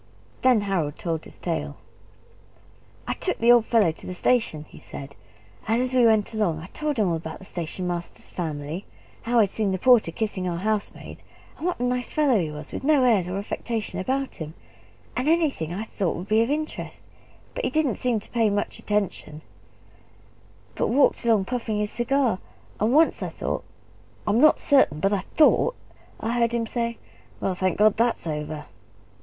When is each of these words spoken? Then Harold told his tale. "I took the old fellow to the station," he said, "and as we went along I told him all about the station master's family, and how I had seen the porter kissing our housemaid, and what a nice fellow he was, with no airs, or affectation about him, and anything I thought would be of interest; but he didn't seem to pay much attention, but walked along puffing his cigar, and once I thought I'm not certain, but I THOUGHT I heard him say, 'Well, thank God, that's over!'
Then 0.41 0.61
Harold 0.61 0.97
told 0.97 1.25
his 1.25 1.37
tale. 1.37 1.77
"I 3.07 3.13
took 3.13 3.37
the 3.37 3.51
old 3.51 3.65
fellow 3.67 3.91
to 3.91 4.07
the 4.07 4.15
station," 4.15 4.63
he 4.67 4.79
said, 4.79 5.15
"and 5.67 5.79
as 5.79 5.93
we 5.93 6.07
went 6.07 6.33
along 6.33 6.57
I 6.59 6.65
told 6.73 6.97
him 6.97 7.07
all 7.09 7.15
about 7.15 7.37
the 7.37 7.45
station 7.45 7.85
master's 7.87 8.31
family, 8.31 8.87
and 9.23 9.31
how 9.33 9.37
I 9.37 9.43
had 9.43 9.51
seen 9.51 9.71
the 9.71 9.77
porter 9.77 10.11
kissing 10.11 10.47
our 10.49 10.57
housemaid, 10.57 11.21
and 11.55 11.67
what 11.67 11.79
a 11.79 11.83
nice 11.83 12.11
fellow 12.11 12.39
he 12.39 12.49
was, 12.49 12.71
with 12.71 12.83
no 12.83 13.03
airs, 13.03 13.27
or 13.27 13.37
affectation 13.37 13.99
about 13.99 14.37
him, 14.37 14.55
and 15.15 15.27
anything 15.27 15.71
I 15.71 15.83
thought 15.83 16.15
would 16.15 16.27
be 16.27 16.41
of 16.41 16.49
interest; 16.49 17.03
but 17.53 17.63
he 17.63 17.69
didn't 17.69 17.97
seem 17.97 18.19
to 18.21 18.31
pay 18.31 18.49
much 18.49 18.79
attention, 18.79 19.43
but 20.73 20.87
walked 20.87 21.23
along 21.23 21.45
puffing 21.45 21.77
his 21.77 21.91
cigar, 21.91 22.39
and 22.79 22.91
once 22.91 23.21
I 23.21 23.29
thought 23.29 23.63
I'm 24.25 24.41
not 24.41 24.59
certain, 24.59 24.99
but 24.99 25.13
I 25.13 25.25
THOUGHT 25.35 25.75
I 26.19 26.31
heard 26.31 26.55
him 26.55 26.65
say, 26.65 26.97
'Well, 27.39 27.53
thank 27.53 27.77
God, 27.77 27.97
that's 27.97 28.25
over!' 28.25 28.65